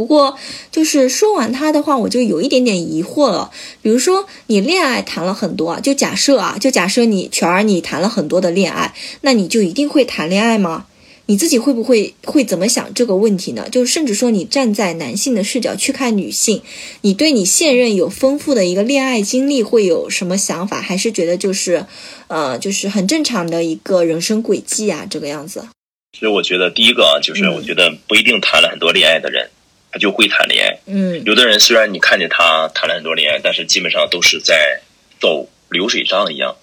[0.00, 0.38] 不不过，
[0.72, 3.50] 就是说完他的话，我就有一点点疑惑了。
[3.82, 10.86] 比如说，你恋爱谈了很多啊，就假设啊，就假设你全儿你谈了很多的恋爱，那你就一定会谈恋爱吗？
[11.26, 13.68] 你自己会不会会怎么想这个问题呢？
[13.70, 16.62] 就甚至说，你站在男性的视角去看女性，
[17.02, 20.80] 你对你现任有丰富的一个恋爱经历会有什么想法？
[20.80, 21.84] 还是觉得就是，
[22.28, 25.66] 呃，就是很正常的一个人生轨迹啊，这个样子？
[26.12, 29.48] 其实我觉得第一个啊，就是我觉得不一定谈了很多恋爱的人，
[29.92, 30.78] 他就会谈恋爱。
[30.86, 34.80] 嗯，有的人虽然你看见他谈了很多恋爱，但是基本上都是在
[35.20, 36.56] 走流水账一样。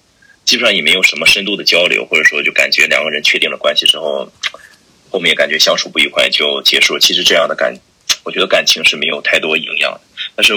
[0.44, 4.32] 基本上也没有什么深度的交流，或者说就感觉两个人确定了关系之后，
[5.10, 6.98] 后面感觉相处不愉快就结束。
[6.98, 7.74] 其实这样的感，
[8.24, 10.00] 我觉得感情是没有太多营养的。
[10.34, 10.54] 但是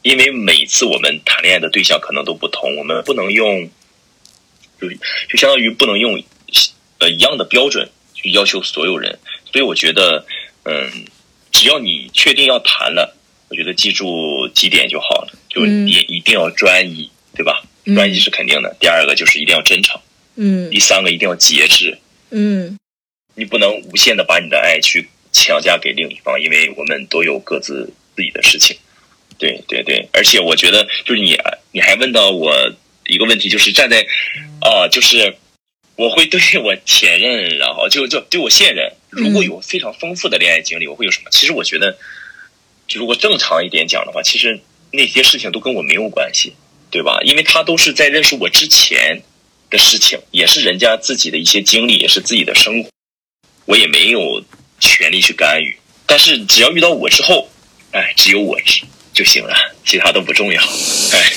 [0.00, 3.68] 因为每次我们谈恋爱的对象可能都不同，我们不能用，
[4.80, 4.88] 就
[5.28, 6.22] 就相当于不能用
[7.00, 9.18] 呃一样的标准去要求所有人。
[9.52, 10.24] 所以我觉得，
[10.64, 11.04] 嗯，
[11.58, 13.16] 只要你确定要谈了，
[13.48, 17.64] 我觉得记住几点就好了，就你一定要专一，对吧？
[17.96, 20.00] 专一是肯定的，第二个就是一定要真诚，
[20.36, 21.98] 嗯，第三个一定要节制，
[22.30, 22.78] 嗯，
[23.34, 28.76] 你不能无限的把你的爱去强加给另一方，因为我们都有各自自己的事情，
[29.36, 31.36] 对对对，而且我觉得就是你
[31.72, 32.54] 你还问到我
[33.06, 34.06] 一个问题，就是站在
[34.60, 35.34] 啊，就是
[35.96, 41.30] 我会对我前任，然后就就对我现任，如果有非常丰富的恋爱经历，我会有什么？
[41.30, 41.96] 其实我觉得，
[42.86, 44.60] 就如果正常一点讲的话，其实
[44.92, 46.54] 那些事情都跟我没有关系。
[46.90, 47.20] 对吧？
[47.22, 49.22] 因为他都是在认识我之前
[49.68, 52.88] 的事情，也是人家自己的一些经历，也是自己的生活，
[53.66, 54.42] 我也没有
[54.80, 55.76] 权利去干预。
[56.06, 57.46] 但是只要遇到我之后，
[57.92, 58.58] 哎，只有我
[59.12, 60.62] 就行了，其他都不重要。
[61.12, 61.32] 哎，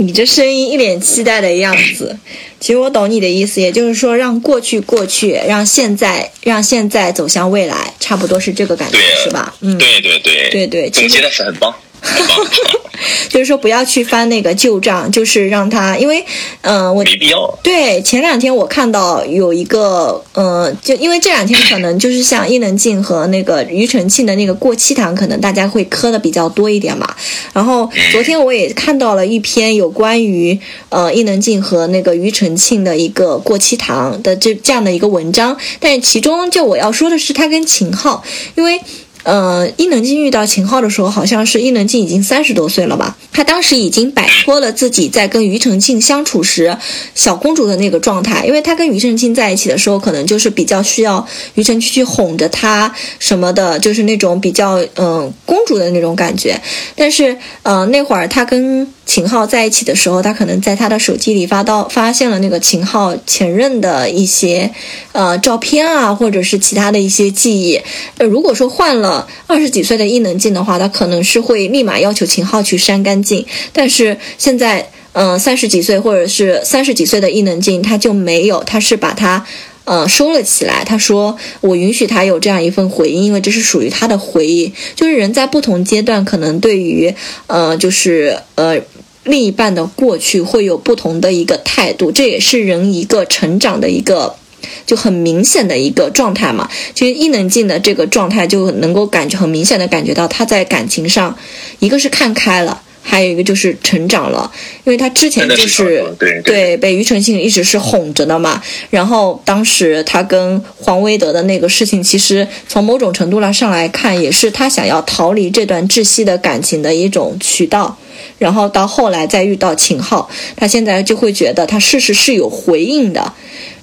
[0.00, 2.16] 你这声音一脸期待的样子，
[2.60, 9.52] 其实我懂你的意思，也就是说，让过去过去，让现在让现在走向未来，差不多是这个感觉，是吧？
[9.60, 11.74] 嗯，对对对对对，总结的是很棒。
[13.28, 16.24] 就是说不要去翻那个旧账，就是让他，因为，
[16.62, 17.58] 嗯，我没必要。
[17.62, 27.08] 对，前两天我看到有一个，嗯，就因为这两天可能就是像伊能静和那个庾澄庆的那个过期糖，可能大家会磕的比较多一点嘛。
[27.52, 38.24] 然后昨天我也看到了一篇有关于呃伊能静和那个庾澄庆的一个过期糖的这这样的一个文章，但是其中就我要说的是他跟秦昊，
[38.56, 38.80] 因为。
[39.24, 43.16] 嗯，伊能静遇到秦昊的时候，好像是伊能静已经三十多岁了吧？
[43.32, 46.76] 她当时已经摆脱了自己在跟庾澄庆相处时
[47.14, 56.58] 小公主的那个状态，因为她跟庾澄庆在一起的时候，可能就是比较需要庾澄庆去哄着她什么的，就是那种比较嗯公主的那种感觉。
[56.96, 64.70] 但是嗯那会儿她跟秦昊在一起的时候，他可能在他的手机里发到发现了那个秦昊前任的一些
[65.12, 67.80] 呃照片啊，或者是其他的一些记忆。
[68.18, 73.46] 呃，如果说换了二十几岁的伊能静的话，他可能是会立马要求秦昊去删干净。
[73.72, 79.46] 但是现在，嗯，三十几岁或者是三十几岁的伊能静，他就没有，他是把他。
[79.88, 80.84] 呃，收了起来。
[80.84, 84.70] 他说：“我允许他有这样一份回忆，因为这是属于他的回忆。
[84.94, 87.14] 就是人在不同阶段，可能对于
[87.46, 88.78] 呃，就是呃，
[89.24, 92.12] 另一半的过去会有不同的一个态度。
[92.12, 94.36] 这也是人一个成长的一个
[94.84, 96.68] 就很明显的一个状态嘛。
[96.94, 101.38] 其实伊能静的这个状态就能够感觉很明显的感觉到他在感情上，
[101.78, 104.52] 一个是看开了。”还有一个就是成长了，
[104.84, 106.04] 因为他之前就是
[106.44, 108.62] 对被庾澄庆一直是哄着的嘛。
[108.90, 117.96] 然后当时他跟黄维德的那个事情，其实从某种程度上上来看，也是他想要逃离这段窒息的感情的一种渠道。
[118.38, 123.32] 然后到后来再遇到秦昊，他现在就会觉得他事实是有回应的。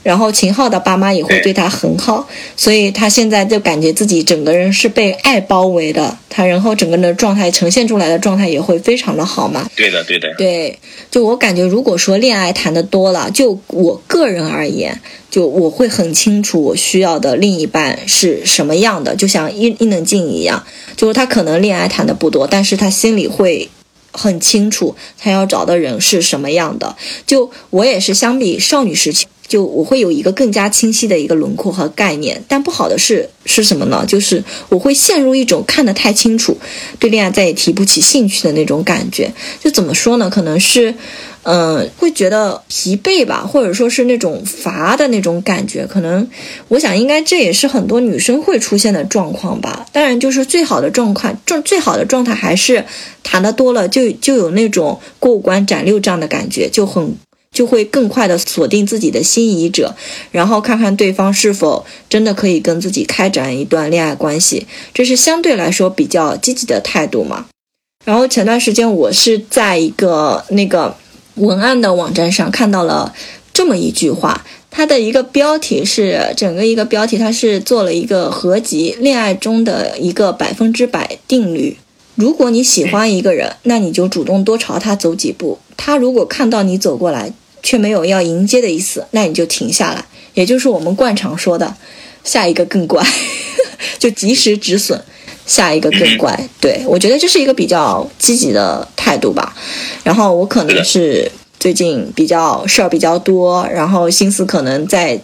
[0.04, 6.16] 然后秦昊的爸妈也会对他很好，所以他现在就感觉自己整个人是被爱包围的。
[6.30, 9.68] 他然后整个人的状态呈现出来的状态也会非常的好嘛。
[9.76, 10.32] 对的，对的。
[10.38, 10.78] 对，
[11.10, 19.16] 就我感觉，如果说恋爱谈的多了，就我个人而言，就我会很清楚我需要的另一半是什么样的。
[19.16, 20.64] 就像伊伊能静一样，
[20.96, 23.70] 就是他可能恋爱谈的不多，但是他心里会
[24.16, 26.96] 很清楚他要找的人是什么样的。
[27.26, 29.28] 就我也是相比少女时期。
[29.48, 34.04] 就我会有一个更加清晰的一个轮廓和概念，但不好的是是什么呢？
[34.08, 36.58] 就是我会陷入一种看得太清楚，
[37.00, 39.32] 对恋爱再也提不起兴趣的那种感觉。
[39.64, 40.30] 就怎么说呢？
[40.30, 40.96] 可能是，
[41.44, 45.86] 嗯，会觉得疲惫吧，或者说是那种乏的那种感觉。
[45.86, 46.28] 可能
[46.70, 49.86] 我想，应该这也是很多女生会出现的状况吧。
[49.92, 52.84] 当然，就是最好的状况，状最好的状态还是
[53.24, 57.16] 谈的多了，就就有那种过五关斩六将的感觉，就很。
[57.56, 59.96] 就会更快的锁定自己的心仪者，
[60.32, 67.46] 然后看看对方是否真的可以跟自己开展一段恋爱关系，这是相对来说比较积极的态度嘛。
[68.04, 70.98] 然后前段时间我是在一个那个
[71.36, 73.16] 文案的网站上看到了
[73.54, 81.78] 这么一句话，它的一个标题是整个一个标题，它是做了一个合集，恋爱中的一个百分之百定律。
[82.16, 85.60] 如果你喜欢一个人，那你就主动多朝他走几步。
[85.76, 87.34] 他如果看到你走过来，
[87.66, 90.06] 却没有要迎接的意思，那你就停下来。
[90.36, 91.76] 也就是我们惯常说的，
[92.24, 93.04] 下一个更乖，
[93.98, 95.02] 就及时止损，
[95.48, 96.48] 下一个更乖。
[96.62, 99.56] 对我觉得这是一个比较积极的态度吧。
[100.04, 105.20] 然后我可能是最近比较事儿比较多，然后心思可能在。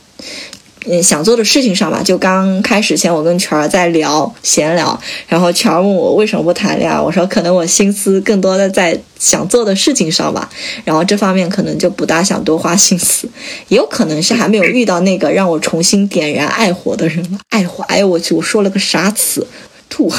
[0.88, 10.50] 嗯，想做的事情上吧，就刚开始前，我跟全儿在聊闲聊，然后全儿问我为什么不谈恋爱，我说可能我心思更多的在想做的事情上吧，
[10.84, 13.30] 然后这方面可能就不大想多花心思，
[13.67, 19.46] 也有可能是还没有遇到那个让我重新点燃爱火的人，爱火，哎呦我去，我说了个啥词，
[19.88, 20.12] 吐，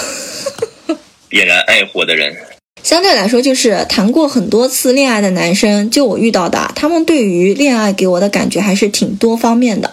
[1.28, 2.36] 点燃爱火的人，
[2.84, 9.90] 相对来说就是谈过很多次恋爱的男生，就我遇到的，他们对于恋爱给我的感觉还是挺多方面的。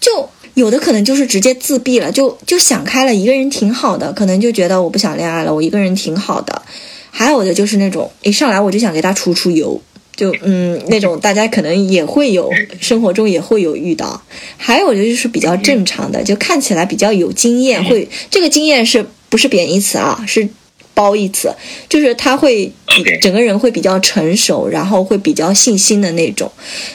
[0.00, 6.62] 就有的可能就是直接自闭了，就就想开了，一个人挺好的，可能就觉得我不想恋爱了，我一个人挺好的。
[7.10, 9.80] 还有的就是那种一上来我就想给他出出油，
[10.14, 14.22] 就嗯那种大家可能也会有生活中也会有遇到。
[14.56, 20.22] 还有的就是比较正常的，就看起来比较有经验，会这个经验是不是贬义词啊？
[20.26, 20.48] 是。
[20.96, 21.54] 包一次，
[21.90, 22.72] 就是他会
[23.20, 26.50] 整个人会比较成熟，然后会比较信心的那种。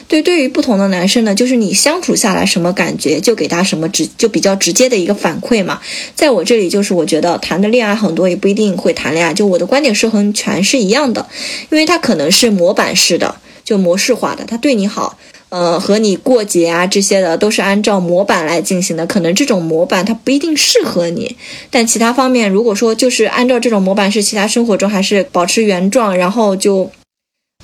[0.08, 5.80] 对，对于不同的男生呢，就是你相处下来什么感觉，就给他什么直，就比较直接的一个反馈嘛。
[6.16, 11.28] 在我这里，就是我觉得谈的恋爱很多也不一定会谈恋爱，就我的观点是和全是一样的，
[11.70, 15.16] 因为他可能是模板式的，就模式化的，他对你好。
[15.52, 21.36] 呃，和你过节啊这些的都是按照模板来进行的，可能这种模板它不一定适合你，
[21.70, 26.90] 但其他方面如果说就是按照这种模板，是其他生活中还是保持原状，然后就，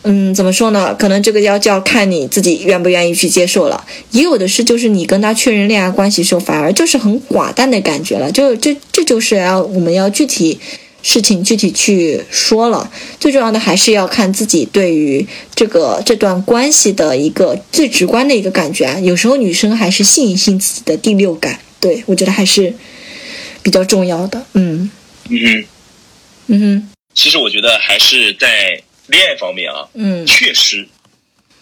[0.03, 0.94] 嗯，怎么说呢？
[0.94, 3.83] 可能这个要就要看你自己愿不愿意去接受了。
[4.11, 10.61] 也有的是，就是你跟他确认恋爱关系时候，反而就是很寡淡的感觉了，就这这就是要我们要具体。
[11.11, 19.01] 事情具体去说了，最重要的还是要看自己对于这个这段关系的一个最直观的一个感觉啊。
[19.01, 22.75] 有时候女生还是信一信自己的第六感，对我觉得还是
[23.62, 24.44] 比较重要的。
[24.53, 24.90] 嗯
[25.31, 25.64] 嗯哼
[26.49, 26.90] 嗯哼。
[27.14, 30.87] 其实我觉得还是在恋爱方面啊，嗯，确实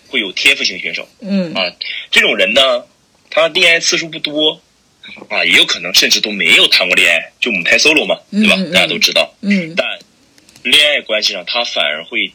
[0.09, 1.63] 会有天赋型选手，嗯啊，
[2.11, 2.83] 这种人呢，
[3.31, 4.61] 他恋爱次数不多。
[5.29, 8.57] 啊，也有可能甚至都没有谈过恋爱，就母胎 solo 嘛，对吧？
[8.73, 9.35] 大家都知道。
[9.41, 9.75] 嗯。
[9.77, 9.87] 但
[10.63, 12.33] 恋爱关系上，他反而会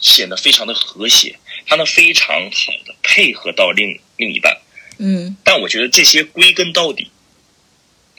[0.00, 4.58] 显得非常的和谐，他能非常好的配合到另另一半。
[4.98, 5.36] 嗯。
[5.44, 7.10] 但我觉得这些归根到底，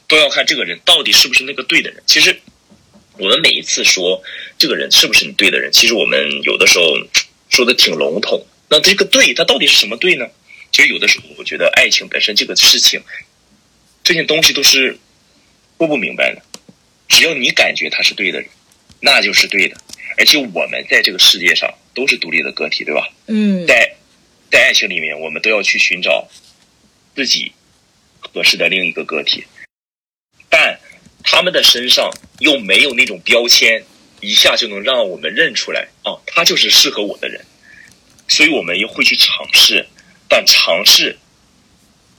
[0.08, 2.02] 都要看这个人到底是不是那个对的人。
[2.06, 2.40] 其实，
[3.18, 4.22] 我们每一次说
[4.58, 6.86] 这个人是不是你对的人，其实我们有的时候
[7.50, 8.46] 说的挺笼统。
[8.70, 10.26] 那这个对，他到底是什么对呢？
[10.72, 13.02] 其实有的时候，我觉得爱情本身这个事情。
[14.04, 14.98] 这些东西都是
[15.78, 16.42] 说不明白的，
[17.08, 18.50] 只要你感觉他是对的人，
[19.00, 19.78] 那就是对的。
[20.18, 23.10] 而且我们在这个世界上都是独立的个体，对吧？
[23.28, 23.66] 嗯。
[23.66, 23.96] 在
[24.52, 26.28] 在爱情里面，我们都要去寻找
[27.16, 27.54] 自己
[28.20, 29.46] 合适的另一个个体，
[30.50, 30.80] 但
[31.24, 33.84] 他们的身上又没有那种标签，
[34.22, 37.44] 一下就能让我们认出来，啊，他就是适合我的人。
[38.28, 39.88] 所以我们又会去尝试，
[40.28, 41.18] 但尝试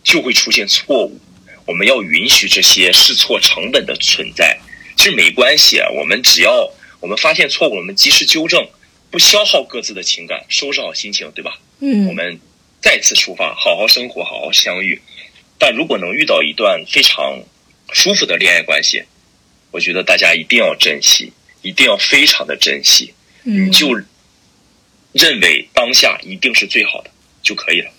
[0.02, 1.20] 就会出现错误。
[1.66, 4.59] 我们要允许这些试错成本的存在，
[4.96, 5.88] 其实没关系啊。
[5.90, 8.68] 我们只要我们发现错误，我们及时纠正，
[9.11, 11.59] 不消耗各自的情感，收拾好心情，对吧？
[11.81, 12.07] 嗯。
[12.07, 12.38] 我们
[12.83, 15.00] 再次出发，好好生活，好好相遇。
[15.59, 17.42] 但如果能遇到一段非常
[17.92, 19.03] 舒服的恋爱关系，
[19.70, 23.14] 我觉得大家一定要珍惜，一定要非常的珍惜。
[23.44, 23.70] 嗯。
[23.72, 23.94] 就
[25.12, 27.11] 认为当下一定是最好的
[27.42, 27.90] 就可以了。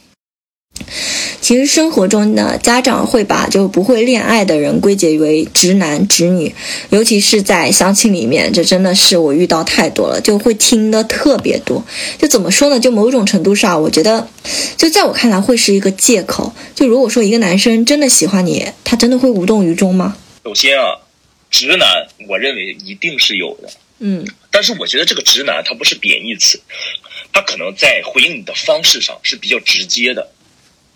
[1.41, 6.53] 其实生活中呢，家长会把就不会恋爱的人归结为直男直女，
[6.89, 11.83] 尤其是在相亲里面，这真的是我遇到太多了，就会听的特别多。
[12.17, 12.79] 就怎么说呢？
[12.79, 14.27] 就某种程度上，我觉得，
[14.75, 16.53] 就在我看来会是一个借口。
[16.73, 20.17] 就如果说一个男生真的喜欢你，他真的会无动于衷吗？
[20.43, 20.99] 首先啊，
[21.51, 21.87] 直男，
[22.27, 23.69] 我认为一定是有的。
[23.99, 26.59] 嗯，但是我觉得这个直男他不是贬义词，
[27.31, 30.31] 他可能在回应你的方式上是比较直接的。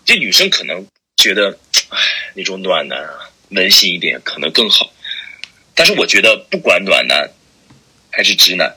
[0.04, 0.86] 这女生可能
[1.16, 1.58] 觉得，
[1.90, 1.98] 哎，
[2.34, 4.92] 那种暖男啊，温馨一点可能更好。
[5.74, 7.30] 但是我觉得，不管暖男
[8.10, 8.76] 还是直男，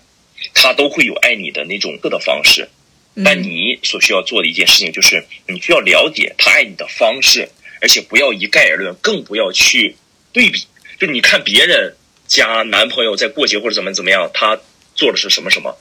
[0.53, 2.69] 他都会有爱你的那种各的方式。
[3.23, 7.47] 但你所需要做的一件事情就是，你需要了解他爱你的方式，
[7.79, 9.95] 而且不要一概而论，更不要去
[10.31, 10.65] 对比。
[10.99, 11.95] 就你看别人
[12.27, 14.59] 家男朋友在过节或者怎么怎么样，他
[14.95, 15.77] 做的是什么什么，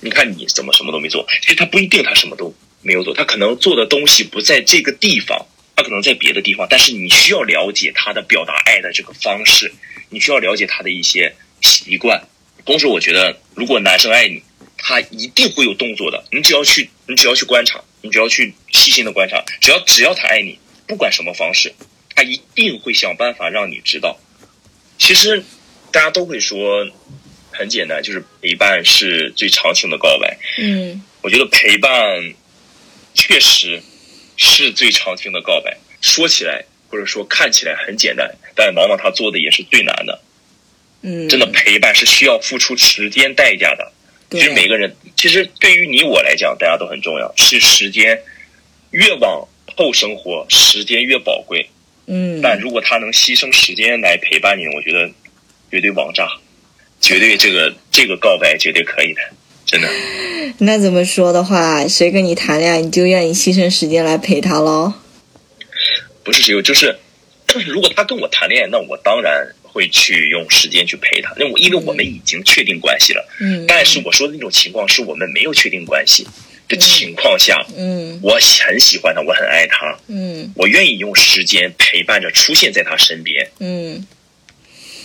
[0.00, 1.24] 你看你怎么什么都没做。
[1.42, 2.52] 其实他不一定他什么都
[2.82, 6.66] 没有做，他可能做的东西不在这个地方，他可能在别的地方。
[6.68, 9.72] 但是你需要了解他的表达爱的这个方式，
[10.10, 12.22] 你需要了解他的一些习惯。
[12.64, 14.42] 同时，我觉得如果男生爱你，
[14.76, 16.24] 他一定会有动作的。
[16.32, 21.72] 你只要去，你只要去观察，你只要去细心的观察，只要只要他爱你，不管什么方式，
[22.14, 24.18] 他一定会想办法让你知道。
[24.98, 25.42] 其实
[25.90, 26.86] 大家都会说
[27.50, 30.36] 很简单，就是陪伴是最长情的告白。
[30.58, 31.92] 嗯我觉得陪伴
[33.14, 33.82] 确实
[34.36, 35.76] 是最常听的告白。
[36.00, 40.20] 说起来或者说看起来很简单，但往往他做的也是最难的。
[41.02, 43.92] 嗯，真的陪伴是需要付出时间代价的。
[44.30, 47.32] 其实每个人，其实对于你我来讲，大家都很重要。
[47.36, 48.18] 是时间
[48.90, 49.46] 越往
[49.76, 51.68] 后生活，时间越宝贵。
[52.06, 55.10] 嗯，但如果他能牺牲时间来陪伴你，我觉得
[55.70, 56.26] 绝对王炸，
[57.00, 59.20] 绝对这个这个告白绝对可以的，
[59.72, 59.88] 真的。
[60.58, 64.92] 那怎么说的话，谁跟你谈恋爱，你就愿意牺牲时间来陪他喽？
[66.22, 66.96] 不是谁有，就是
[67.66, 73.26] 如果他跟我谈恋爱，那我当然会去用时间去陪他，因为我因为我们已经确定关系了。
[73.40, 76.26] 嗯，但是我说的那种情况是我们没有确定关系
[76.68, 84.06] 的情况下，嗯我很喜欢他，我很爱他，嗯我愿意用时间陪伴着出现在他身边，嗯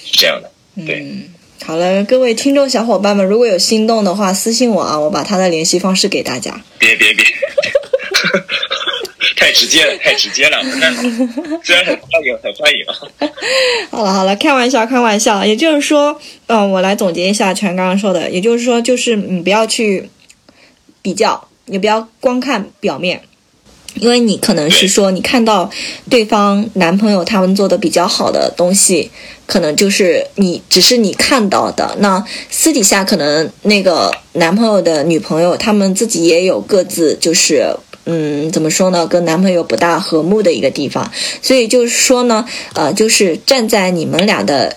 [0.06, 0.52] 是这样的。
[0.86, 1.30] 对嗯。
[1.66, 6.62] 好了，各位听众小伙伴们，如果有心动的话，私信我啊，我把他的联系方式给大家。
[6.78, 7.26] 别别别，
[9.36, 10.64] 太直接了， 太直接了。
[11.64, 12.94] 虽然很欢迎，很欢迎啊。
[13.92, 15.44] 好了好了，开玩笑开玩笑。
[15.44, 20.10] 也就是说，嗯、我来总结一下全刚刚说的，也就是说，就是你不要去
[21.02, 23.24] 比较，你不要光看表面。
[23.96, 25.70] 因为你可能是说，你看到
[26.10, 29.10] 对方男朋友他们做的比较好的东西，
[29.46, 31.96] 可能就是你只是你看到的。
[32.00, 37.76] 那私底下可能那个男朋友的女朋友，他们自己也有各自就是
[38.06, 41.12] 嗯，怎么说呢，跟男朋友不大和睦的一个地方。
[41.42, 44.76] 所以就是说呢，呃，就是站在你们俩的，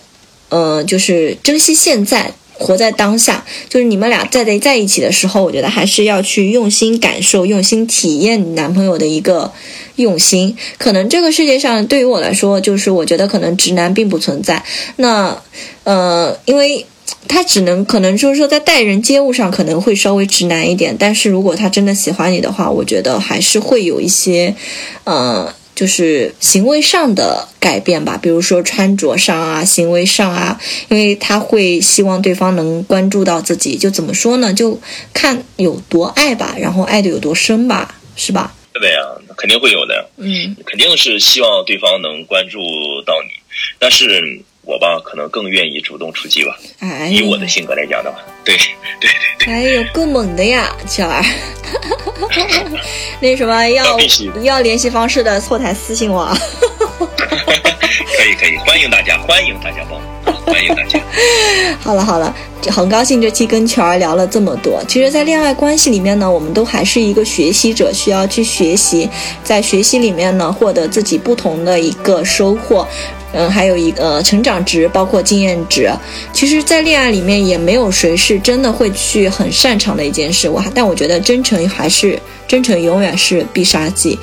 [0.49, 2.33] 呃，就是珍惜现在。
[2.61, 9.51] 活在当下，就是你们俩在在在一起的时候，我觉得还是要去用心感受、用心体验你男朋友的一个
[9.97, 10.55] 用心。
[10.77, 14.63] 可能这个世界上对于我来说，就是我觉得可能直男并不存在。
[14.97, 15.43] 那
[15.85, 16.85] 呃，因为
[17.27, 24.55] 他只能可能就是说在待人接物上可能会稍微直男一点，但是如果他真的喜欢你的话，我觉得还是会有一些
[25.05, 25.55] 呃。
[25.75, 34.53] 就是行为上的改变吧，比如说穿着上啊，行为上啊，因为他会希望对方能关注到自己，就怎么说呢？
[34.53, 34.79] 就
[35.15, 38.55] 看有多爱吧，然后爱的有多深吧，是吧？
[38.73, 38.99] 对的呀，
[39.37, 42.59] 肯定会有的呀，嗯肯定是希望对方能关注
[43.05, 43.31] 到你，
[43.79, 46.57] 但是我吧，可能更愿意主动出击吧。
[46.79, 48.19] 哎，以我的性格来讲的话，
[48.57, 51.25] 对对对对，哎呦，够猛的呀，巧儿。
[53.21, 53.97] 那什么要
[54.43, 56.37] 要联系方式的后台私信我啊。
[56.99, 61.01] 可以可以，欢迎大家，欢迎大家报名，欢迎大家。
[61.81, 62.35] 好了好了，
[62.69, 64.83] 很高兴这期跟球儿聊了这么多。
[64.89, 69.09] 其实，在恋爱关系里面呢，我们都还是一个学习者，需要去学习，
[69.45, 72.87] 在学习里面呢，获得自己不同的一个收获。
[73.33, 75.89] 嗯，还有一个成长值，包括经验值。
[76.33, 80.49] 其实，在恋爱里面也没有谁是真的会去很擅长的一件事。
[80.49, 84.19] 我但我觉得真诚还是真诚，永远是必杀技。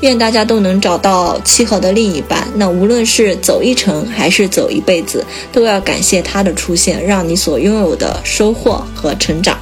[0.00, 2.48] 愿大家都能找到契合的另一半。
[2.54, 5.22] 那无论是走一程还是走一辈子，
[5.52, 9.58] 都要感谢他的出现，让你所拥有的收获和成长。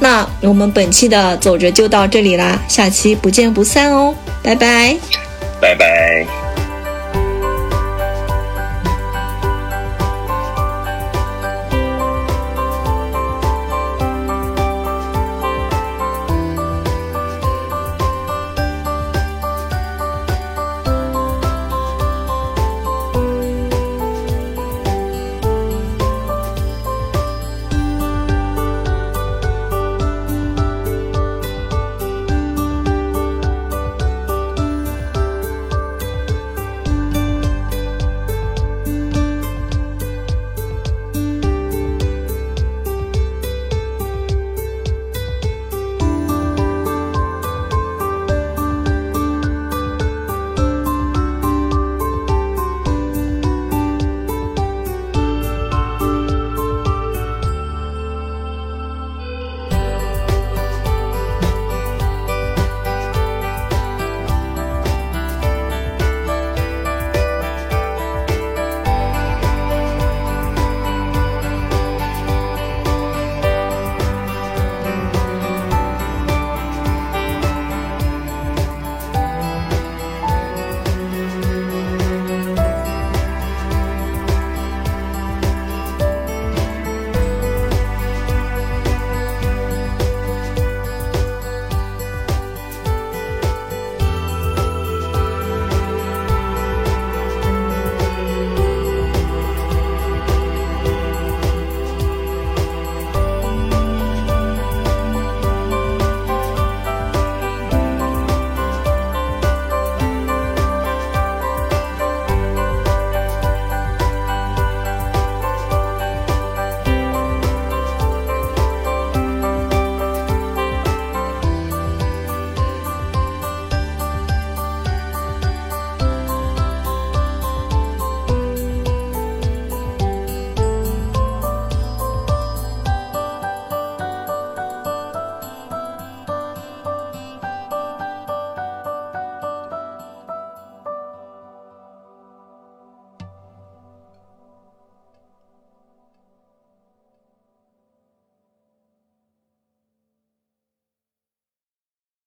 [0.00, 4.96] 那我们本期的走着就到这里啦，下期不见不散哦，拜拜。
[5.60, 6.43] 拜拜。